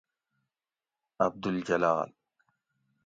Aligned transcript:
عبدالجلال 1.21 2.13